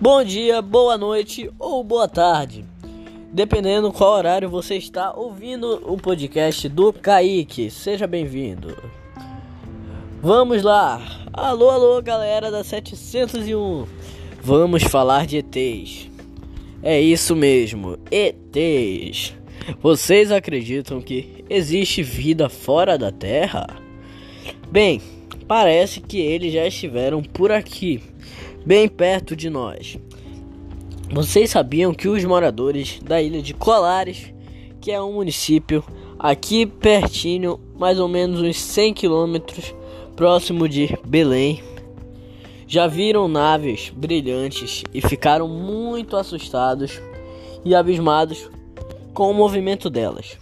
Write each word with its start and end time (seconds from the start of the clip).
Bom 0.00 0.24
dia, 0.24 0.60
boa 0.60 0.98
noite 0.98 1.48
ou 1.56 1.84
boa 1.84 2.08
tarde, 2.08 2.64
dependendo 3.32 3.92
qual 3.92 4.14
horário 4.14 4.50
você 4.50 4.74
está 4.74 5.14
ouvindo 5.14 5.80
o 5.86 5.96
podcast 5.96 6.68
do 6.68 6.92
Kaique. 6.92 7.70
Seja 7.70 8.04
bem-vindo. 8.04 8.76
Vamos 10.20 10.62
lá. 10.62 11.00
Alô, 11.32 11.70
alô, 11.70 12.02
galera 12.02 12.50
da 12.50 12.64
701. 12.64 13.86
Vamos 14.42 14.82
falar 14.82 15.26
de 15.26 15.38
ETs. 15.38 16.10
É 16.82 17.00
isso 17.00 17.36
mesmo, 17.36 17.96
ETs. 18.10 19.32
Vocês 19.80 20.32
acreditam 20.32 21.00
que 21.00 21.44
existe 21.48 22.02
vida 22.02 22.48
fora 22.48 22.98
da 22.98 23.12
Terra? 23.12 23.68
Bem, 24.70 25.00
parece 25.46 26.00
que 26.00 26.18
eles 26.18 26.52
já 26.52 26.66
estiveram 26.66 27.22
por 27.22 27.52
aqui, 27.52 28.02
bem 28.64 28.88
perto 28.88 29.36
de 29.36 29.50
nós. 29.50 29.98
Vocês 31.12 31.50
sabiam 31.50 31.92
que 31.92 32.08
os 32.08 32.24
moradores 32.24 32.98
da 33.02 33.20
ilha 33.20 33.42
de 33.42 33.52
Colares, 33.52 34.32
que 34.80 34.90
é 34.90 35.00
um 35.00 35.12
município 35.12 35.84
aqui 36.18 36.64
pertinho, 36.64 37.60
mais 37.78 38.00
ou 38.00 38.08
menos 38.08 38.40
uns 38.40 38.56
100 38.58 38.94
quilômetros 38.94 39.74
próximo 40.16 40.68
de 40.68 40.98
Belém, 41.04 41.62
já 42.66 42.86
viram 42.86 43.28
naves 43.28 43.92
brilhantes 43.94 44.82
e 44.92 45.00
ficaram 45.00 45.46
muito 45.46 46.16
assustados 46.16 47.00
e 47.64 47.74
abismados 47.74 48.50
com 49.12 49.30
o 49.30 49.34
movimento 49.34 49.90
delas. 49.90 50.38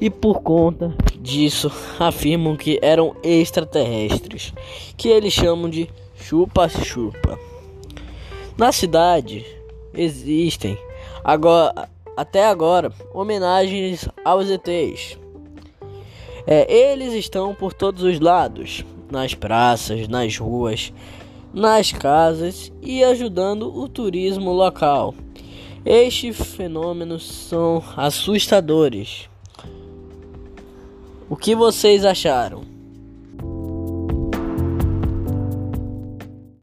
E 0.00 0.10
por 0.10 0.40
conta 0.40 0.94
disso, 1.18 1.72
afirmam 1.98 2.56
que 2.56 2.78
eram 2.82 3.16
extraterrestres, 3.22 4.52
que 4.96 5.08
eles 5.08 5.32
chamam 5.32 5.68
de 5.68 5.88
chupa-chupa. 6.20 7.38
Na 8.56 8.72
cidade 8.72 9.46
existem 9.94 10.78
agora, 11.24 11.88
até 12.16 12.46
agora 12.46 12.92
homenagens 13.14 14.08
aos 14.24 14.48
ETs. 14.50 15.18
É, 16.46 16.72
eles 16.72 17.12
estão 17.14 17.54
por 17.54 17.72
todos 17.72 18.02
os 18.02 18.18
lados, 18.20 18.84
nas 19.10 19.34
praças, 19.34 20.08
nas 20.08 20.36
ruas, 20.36 20.92
nas 21.52 21.92
casas 21.92 22.72
e 22.82 23.02
ajudando 23.02 23.74
o 23.74 23.88
turismo 23.88 24.52
local. 24.52 25.14
Estes 25.84 26.36
fenômenos 26.36 27.26
são 27.26 27.82
assustadores. 27.96 29.28
O 31.28 31.36
que 31.36 31.54
vocês 31.54 32.04
acharam? 32.04 32.79